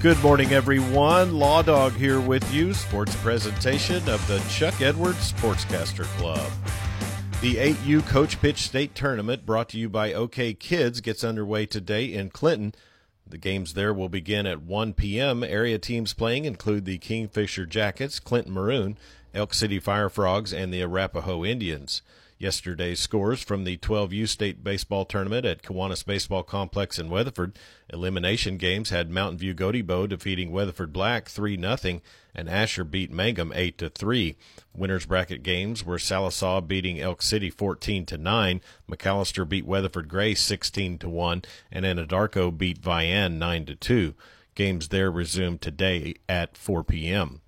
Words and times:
Good 0.00 0.22
morning, 0.22 0.52
everyone. 0.52 1.34
Law 1.34 1.60
Dog 1.60 1.92
here 1.92 2.20
with 2.20 2.54
you. 2.54 2.72
Sports 2.72 3.16
presentation 3.16 3.96
of 4.08 4.24
the 4.28 4.38
Chuck 4.48 4.80
Edwards 4.80 5.32
Sportscaster 5.32 6.04
Club. 6.18 6.48
The 7.40 7.56
8U 7.56 8.06
Coach 8.06 8.40
Pitch 8.40 8.58
State 8.58 8.94
Tournament, 8.94 9.44
brought 9.44 9.68
to 9.70 9.76
you 9.76 9.88
by 9.88 10.12
OK 10.12 10.54
Kids, 10.54 11.00
gets 11.00 11.24
underway 11.24 11.66
today 11.66 12.04
in 12.14 12.30
Clinton. 12.30 12.76
The 13.26 13.38
games 13.38 13.74
there 13.74 13.92
will 13.92 14.08
begin 14.08 14.46
at 14.46 14.62
1 14.62 14.92
p.m. 14.92 15.42
Area 15.42 15.80
teams 15.80 16.14
playing 16.14 16.44
include 16.44 16.84
the 16.84 16.98
Kingfisher 16.98 17.66
Jackets, 17.66 18.20
Clinton 18.20 18.52
Maroon, 18.52 18.96
Elk 19.34 19.52
City 19.52 19.80
Fire 19.80 20.08
Frogs, 20.08 20.54
and 20.54 20.72
the 20.72 20.80
Arapaho 20.80 21.44
Indians. 21.44 22.02
Yesterday's 22.38 23.00
scores 23.00 23.42
from 23.42 23.64
the 23.64 23.76
12U 23.78 24.28
State 24.28 24.62
Baseball 24.62 25.04
Tournament 25.04 25.44
at 25.44 25.62
Kiwanis 25.62 26.06
Baseball 26.06 26.44
Complex 26.44 26.96
in 26.96 27.10
Weatherford. 27.10 27.58
Elimination 27.92 28.58
games 28.58 28.90
had 28.90 29.10
Mountain 29.10 29.38
View 29.38 29.54
Gotebo 29.54 30.08
defeating 30.08 30.52
Weatherford 30.52 30.92
Black 30.92 31.28
3 31.28 31.60
0 31.60 32.00
and 32.34 32.48
Asher 32.48 32.84
beat 32.84 33.10
Mangum 33.10 33.52
8 33.52 33.82
3. 33.92 34.36
Winners 34.72 35.06
bracket 35.06 35.42
games 35.42 35.84
were 35.84 35.98
Sallisaw 35.98 36.64
beating 36.64 37.00
Elk 37.00 37.22
City 37.22 37.50
14 37.50 38.06
9, 38.16 38.60
McAlester 38.88 39.48
beat 39.48 39.66
Weatherford 39.66 40.08
Gray 40.08 40.34
16 40.34 41.00
1, 41.02 41.42
and 41.72 41.84
Anadarko 41.84 42.56
beat 42.56 42.80
Vian 42.80 43.38
9 43.38 43.76
2. 43.80 44.14
Games 44.58 44.88
there 44.88 45.08
resume 45.08 45.58
today 45.58 46.16
at 46.28 46.56
4 46.56 46.82
p.m. 46.82 47.42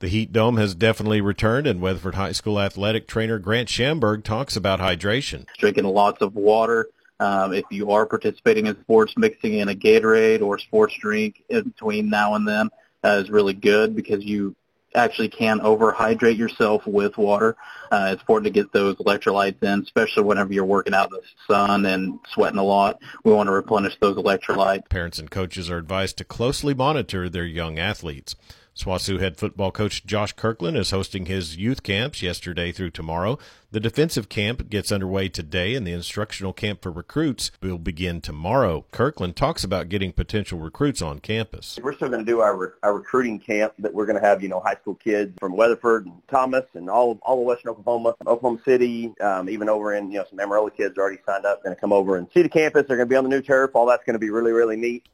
The 0.00 0.08
heat 0.08 0.32
dome 0.32 0.56
has 0.56 0.74
definitely 0.74 1.20
returned, 1.20 1.64
and 1.64 1.80
Weatherford 1.80 2.16
High 2.16 2.32
School 2.32 2.58
athletic 2.58 3.06
trainer 3.06 3.38
Grant 3.38 3.68
Schamberg 3.68 4.24
talks 4.24 4.56
about 4.56 4.80
hydration. 4.80 5.46
Drinking 5.58 5.84
lots 5.84 6.22
of 6.22 6.34
water. 6.34 6.88
Um, 7.20 7.54
if 7.54 7.66
you 7.70 7.92
are 7.92 8.04
participating 8.04 8.66
in 8.66 8.78
sports, 8.80 9.14
mixing 9.16 9.54
in 9.54 9.68
a 9.68 9.76
Gatorade 9.76 10.42
or 10.42 10.58
sports 10.58 10.96
drink 10.98 11.40
in 11.48 11.62
between 11.62 12.10
now 12.10 12.34
and 12.34 12.48
then 12.48 12.68
uh, 13.04 13.20
is 13.22 13.30
really 13.30 13.54
good 13.54 13.94
because 13.94 14.24
you 14.24 14.56
actually 14.96 15.28
can 15.28 15.60
overhydrate 15.60 16.36
yourself 16.36 16.86
with 16.86 17.16
water. 17.16 17.56
Uh, 17.90 18.10
it's 18.12 18.22
important 18.22 18.44
to 18.46 18.50
get 18.50 18.72
those 18.72 18.96
electrolytes 18.96 19.62
in, 19.62 19.82
especially 19.82 20.24
whenever 20.24 20.52
you're 20.52 20.64
working 20.64 20.94
out 20.94 21.10
in 21.12 21.20
the 21.20 21.22
sun 21.46 21.86
and 21.86 22.18
sweating 22.32 22.58
a 22.58 22.64
lot. 22.64 23.00
We 23.24 23.32
want 23.32 23.46
to 23.48 23.52
replenish 23.52 23.96
those 24.00 24.16
electrolytes. 24.16 24.88
Parents 24.88 25.18
and 25.18 25.30
coaches 25.30 25.70
are 25.70 25.78
advised 25.78 26.16
to 26.18 26.24
closely 26.24 26.74
monitor 26.74 27.28
their 27.28 27.44
young 27.44 27.78
athletes. 27.78 28.34
SWOSU 28.76 29.20
head 29.20 29.38
football 29.38 29.70
coach 29.70 30.04
Josh 30.04 30.34
Kirkland 30.34 30.76
is 30.76 30.90
hosting 30.90 31.24
his 31.24 31.56
youth 31.56 31.82
camps 31.82 32.20
yesterday 32.20 32.72
through 32.72 32.90
tomorrow. 32.90 33.38
The 33.70 33.80
defensive 33.80 34.28
camp 34.28 34.68
gets 34.68 34.92
underway 34.92 35.30
today, 35.30 35.74
and 35.74 35.86
the 35.86 35.92
instructional 35.92 36.52
camp 36.52 36.82
for 36.82 36.92
recruits 36.92 37.50
will 37.62 37.78
begin 37.78 38.20
tomorrow. 38.20 38.84
Kirkland 38.90 39.34
talks 39.34 39.64
about 39.64 39.88
getting 39.88 40.12
potential 40.12 40.58
recruits 40.58 41.00
on 41.00 41.20
campus. 41.20 41.78
We're 41.82 41.94
still 41.94 42.10
going 42.10 42.24
to 42.24 42.30
do 42.30 42.42
our, 42.42 42.74
our 42.82 42.98
recruiting 42.98 43.38
camp 43.38 43.72
that 43.78 43.94
we're 43.94 44.04
going 44.04 44.20
to 44.20 44.26
have, 44.26 44.42
you 44.42 44.50
know, 44.50 44.60
high 44.60 44.74
school 44.74 44.94
kids 44.94 45.34
from 45.40 45.56
Weatherford 45.56 46.04
and 46.04 46.20
Thomas 46.28 46.66
and 46.74 46.90
all 46.90 47.12
of, 47.12 47.18
all 47.22 47.40
of 47.40 47.46
Western 47.46 47.70
Oklahoma, 47.70 48.14
Oklahoma 48.26 48.60
City, 48.62 49.14
um, 49.22 49.48
even 49.48 49.70
over 49.70 49.94
in, 49.94 50.12
you 50.12 50.18
know, 50.18 50.26
some 50.28 50.38
Amarillo 50.38 50.68
kids 50.68 50.98
already 50.98 51.18
signed 51.24 51.46
up, 51.46 51.64
going 51.64 51.74
to 51.74 51.80
come 51.80 51.94
over 51.94 52.18
and 52.18 52.28
see 52.34 52.42
the 52.42 52.48
campus. 52.50 52.84
They're 52.86 52.98
going 52.98 53.08
to 53.08 53.10
be 53.10 53.16
on 53.16 53.24
the 53.24 53.30
new 53.30 53.42
turf. 53.42 53.70
All 53.72 53.86
that's 53.86 54.04
going 54.04 54.14
to 54.14 54.20
be 54.20 54.28
really, 54.28 54.52
really 54.52 54.76
neat. 54.76 55.06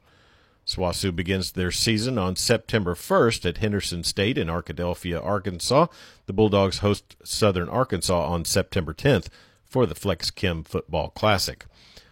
SWOSU 0.67 1.15
begins 1.15 1.53
their 1.53 1.73
season 1.73 2.19
on 2.19 2.37
September 2.37 2.95
1st 2.95 3.49
at 3.49 3.59
Henderson 3.59 4.05
State 4.05 4.39
in 4.39 4.47
Arkadelphia, 4.47 5.25
Arkansas. 5.25 5.87
The 6.27 6.33
Bulldogs 6.33 6.79
host 6.79 7.17
Southern 7.25 7.69
Arkansas 7.69 8.27
on 8.27 8.45
September 8.45 8.95
10th 8.95 9.27
for 9.65 9.87
the 9.87 9.95
Flex 9.95 10.31
Chem 10.31 10.63
Football 10.63 11.11
Classic. 11.11 11.65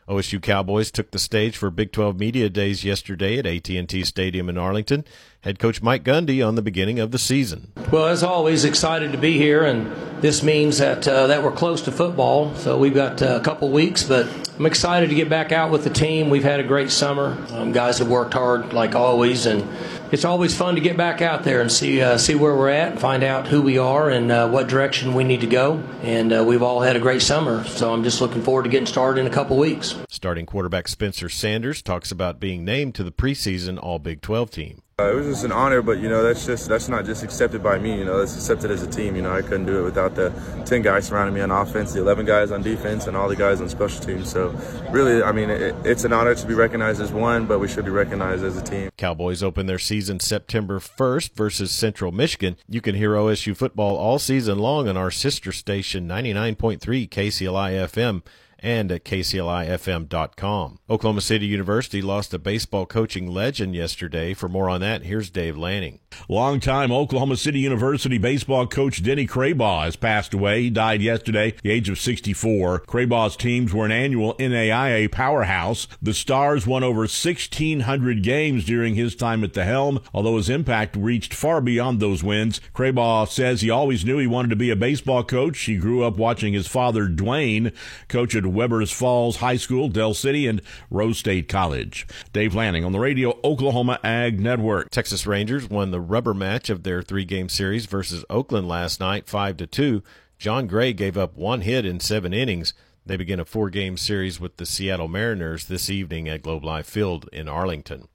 OSU 0.09 0.43
Cowboys 0.43 0.91
took 0.91 1.13
the 1.13 1.21
stage 1.21 1.57
for 1.57 1.71
Big 1.71 1.93
12 1.93 2.19
Media 2.19 2.51
Days 2.51 2.85
yesterday 2.85 3.39
at 3.39 3.47
AT&T 3.47 4.03
Stadium 4.03 4.49
in 4.49 4.59
Arlington. 4.59 5.05
Head 5.43 5.61
coach 5.61 5.81
Mike 5.81 6.03
Gundy 6.03 6.45
on 6.47 6.57
the 6.57 6.63
beginning 6.63 6.99
of 6.99 7.13
the 7.13 7.19
season. 7.19 7.71
Well, 7.93 8.07
as 8.07 8.25
always, 8.25 8.65
excited 8.65 9.13
to 9.13 9.19
be 9.19 9.39
here, 9.39 9.63
and 9.63 9.87
this 10.21 10.43
means 10.43 10.79
that 10.79 11.07
uh, 11.07 11.29
that 11.29 11.45
we're 11.45 11.53
close 11.53 11.83
to 11.83 11.93
football. 11.93 12.53
So 12.57 12.77
we've 12.77 12.95
got 12.95 13.23
uh, 13.23 13.37
a 13.37 13.41
couple 13.41 13.71
weeks, 13.71 14.03
but 14.03 14.50
I'm 14.61 14.67
excited 14.67 15.09
to 15.09 15.15
get 15.15 15.31
back 15.31 15.53
out 15.53 15.71
with 15.71 15.85
the 15.85 15.91
team. 15.91 16.29
We've 16.29 16.45
had 16.45 16.61
a 16.61 16.63
great 16.63 16.91
summer. 16.91 17.35
Um, 17.53 17.73
guys 17.73 17.97
have 17.97 18.09
worked 18.09 18.35
hard 18.35 18.75
like 18.75 18.95
always, 18.95 19.47
and 19.47 19.67
it's 20.13 20.27
always 20.27 20.55
fun 20.55 20.75
to 20.75 20.83
get 20.83 20.99
back 20.99 21.23
out 21.23 21.45
there 21.45 21.63
and 21.63 21.73
see 21.73 22.03
uh, 22.03 22.19
see 22.19 22.35
where 22.35 22.55
we're 22.55 22.69
at, 22.69 22.93
and 22.93 23.01
find 23.01 23.25
out 23.25 23.49
who 23.49 23.63
we 23.63 23.79
are 23.79 24.11
and 24.11 24.31
uh, 24.31 24.51
what 24.51 24.69
direction 24.69 25.15
we 25.15 25.25
need 25.25 25.41
to 25.41 25.47
go. 25.47 25.83
And 26.03 26.31
uh, 26.31 26.45
we've 26.47 26.63
all 26.63 26.83
had 26.83 26.95
a 26.95 27.01
great 27.01 27.23
summer, 27.23 27.65
so 27.65 27.91
I'm 27.91 28.05
just 28.05 28.21
looking 28.21 28.43
forward 28.43 28.65
to 28.65 28.69
getting 28.69 28.85
started 28.85 29.23
in 29.23 29.27
a 29.27 29.31
couple 29.31 29.57
weeks. 29.57 29.97
Starting 30.11 30.45
quarterback 30.45 30.89
Spencer 30.89 31.31
Sanders 31.31 31.81
talks 31.81 32.13
about 32.13 32.39
being 32.39 32.63
named 32.63 32.95
to 32.97 33.03
the 33.03 33.13
preseason 33.13 33.83
All 33.83 33.99
Big 33.99 34.21
12 34.21 34.51
team. 34.51 34.83
Uh, 35.01 35.13
it 35.13 35.15
was 35.15 35.27
just 35.27 35.45
an 35.45 35.53
honor, 35.53 35.81
but 35.81 35.99
you 35.99 36.09
know 36.09 36.23
that's 36.23 36.45
just 36.45 36.69
that's 36.69 36.89
not 36.89 37.07
just 37.07 37.23
accepted 37.23 37.63
by 37.63 37.79
me. 37.79 37.99
You 37.99 38.05
know 38.05 38.19
that's 38.19 38.35
accepted 38.35 38.71
as 38.71 38.83
a 38.83 38.87
team. 38.87 39.17
You 39.17 39.23
know 39.23 39.33
I 39.33 39.41
couldn't 39.41 39.65
do 39.65 39.81
it 39.81 39.83
without 39.83 40.15
the 40.15 40.31
ten 40.67 40.83
guys 40.83 41.07
surrounding 41.07 41.35
me 41.35 41.41
on 41.41 41.51
offense, 41.51 41.93
the 41.93 42.01
eleven 42.01 42.27
guys 42.27 42.51
on 42.51 42.63
defense, 42.63 43.07
and 43.07 43.17
all 43.17 43.29
the 43.29 43.37
guys 43.37 43.61
on 43.61 43.69
special 43.69 44.03
teams. 44.05 44.31
So 44.31 44.55
really, 44.91 45.23
I 45.23 45.33
mean, 45.33 45.49
it, 45.49 45.75
it's 45.85 46.05
an 46.05 46.13
honor 46.13 46.35
to 46.35 46.47
be 46.47 46.55
recognized 46.55 47.01
as 47.01 47.13
one, 47.13 47.47
but 47.47 47.61
we 47.61 47.69
should 47.69 47.85
be 47.85 47.91
recognized 47.91 48.45
as 48.45 48.59
a 48.59 48.63
team. 48.63 48.91
Cowboys 48.99 49.43
open 49.43 49.67
their 49.67 49.79
season 49.79 50.21
September 50.21 50.79
1st 50.79 51.35
versus 51.35 51.71
Central 51.71 52.13
Michigan. 52.13 52.57
You 52.69 52.83
can 52.83 52.95
hear 52.95 53.13
OSU 53.13 53.57
football 53.57 53.97
all 53.97 54.19
season 54.19 54.59
long 54.59 54.89
on 54.89 54.97
our 54.97 55.11
sister 55.11 55.53
station 55.53 56.07
99.3 56.07 57.09
KCLI 57.09 57.89
FM 57.89 58.23
and 58.61 58.93
at 58.93 59.05
kclifm.com. 59.05 60.79
Oklahoma 60.89 61.21
City 61.21 61.47
University 61.47 62.03
lost 62.03 62.35
a 62.35 62.39
baseball 62.39 62.87
coaching 62.87 63.27
legend 63.27 63.75
yesterday. 63.75 64.35
For 64.35 64.49
more 64.49 64.69
on 64.69 64.81
that, 64.81 65.03
here's 65.03 65.31
Dave 65.31 65.57
Lanning. 65.57 66.01
Longtime 66.29 66.93
Oklahoma 66.93 67.37
City 67.37 67.61
University 67.61 68.19
baseball 68.19 68.67
coach 68.67 69.03
Denney 69.03 69.29
Crabaugh 69.29 69.85
has 69.85 69.97
passed 69.97 70.35
away. 70.35 70.63
He 70.63 70.71
died 70.71 71.03
yesterday, 71.03 71.55
the 71.63 71.71
age 71.71 71.89
of 71.89 71.99
64. 71.99 72.81
Crabaugh's 72.81 73.37
teams 73.37 73.73
were 73.73 73.85
an 73.85 73.93
annual 73.93 74.35
NAIA 74.35 75.11
powerhouse. 75.11 75.87
The 76.03 76.15
Stars 76.15 76.67
won 76.67 76.83
over 76.83 77.01
1,600 77.01 78.23
games 78.23 78.65
during 78.65 78.95
his 78.95 79.15
time 79.15 79.45
at 79.45 79.55
the 79.55 79.65
helm, 79.65 80.01
although 80.13 80.37
his 80.37 80.51
impact 80.51 80.97
reached 80.97 81.35
far 81.35 81.61
beyond 81.61 82.01
those 82.01 82.23
wins. 82.23 82.61
Crabaugh 82.75 83.29
says 83.29 83.61
he 83.61 83.71
always 83.71 84.05
knew 84.05 84.19
he 84.19 84.27
wanted 84.27 84.51
to 84.51 84.57
be 84.57 84.71
a 84.71 84.77
baseball 84.77 85.25
coach. 85.25 85.61
He 85.61 85.77
grew 85.77 86.03
up 86.03 86.17
watching 86.17 86.53
his 86.53 86.67
father, 86.67 87.09
Dwayne, 87.09 87.75
coach 88.09 88.35
at 88.35 88.45
Webbers 88.51 88.93
Falls 88.93 89.37
High 89.37 89.57
School, 89.57 89.89
Del 89.89 90.15
City, 90.15 90.47
and 90.47 90.61
Rose 90.91 91.19
State 91.19 91.49
College. 91.49 92.07
Dave 92.33 92.55
Lanning 92.55 92.85
on 92.85 92.93
the 92.93 92.99
radio 92.99 93.39
Oklahoma 93.43 93.99
Ag 94.05 94.41
Network. 94.41 94.91
Texas 94.91 95.27
Rangers 95.27 95.71
won 95.71 95.91
the 95.91 96.01
rubber 96.01 96.35
match 96.35 96.69
of 96.69 96.83
their 96.83 97.03
three-game 97.03 97.49
series 97.49 97.87
versus 97.87 98.25
Oakland 98.29 98.69
last 98.69 99.01
night, 99.01 99.29
five 99.29 99.57
to 99.59 99.67
two. 99.67 100.03
Jon 100.39 100.67
Gray 100.67 100.93
gave 100.93 101.17
up 101.17 101.37
one 101.37 101.61
hit 101.61 101.85
in 101.85 102.01
seven 102.01 102.33
innings. 102.33 102.75
They 103.07 103.17
begin 103.17 103.41
a 103.41 103.45
four-game 103.45 103.97
series 103.97 104.39
with 104.39 104.57
the 104.57 104.67
Seattle 104.67 105.09
Mariners 105.09 105.67
this 105.67 105.89
evening 105.89 106.29
at 106.29 106.43
Globe 106.43 106.65
Life 106.65 106.87
Field 106.87 107.29
in 107.33 107.49
Arlington. 107.49 108.09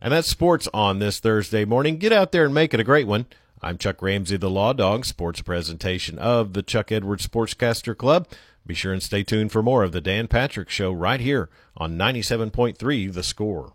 And 0.00 0.12
that's 0.12 0.28
sports 0.28 0.68
on 0.74 0.98
this 0.98 1.20
Thursday 1.20 1.64
morning. 1.64 1.96
Get 1.96 2.12
out 2.12 2.32
there 2.32 2.44
and 2.44 2.54
make 2.54 2.74
it 2.74 2.80
a 2.80 2.84
great 2.84 3.06
one. 3.06 3.26
I'm 3.64 3.78
Chuck 3.78 4.02
Ramsey, 4.02 4.36
the 4.36 4.50
Law 4.50 4.72
Dog, 4.72 5.04
sports 5.04 5.40
presentation 5.40 6.18
of 6.18 6.52
the 6.52 6.64
Chuck 6.64 6.90
Edwards 6.90 7.24
Sportscaster 7.28 7.96
Club. 7.96 8.26
Be 8.66 8.74
sure 8.74 8.92
and 8.92 9.02
stay 9.02 9.22
tuned 9.24 9.50
for 9.52 9.62
more 9.62 9.82
of 9.82 9.92
the 9.92 10.00
Dan 10.00 10.28
Patrick 10.28 10.70
Show 10.70 10.92
right 10.92 11.20
here 11.20 11.50
on 11.76 11.98
97.3 11.98 13.12
The 13.12 13.22
Score. 13.22 13.72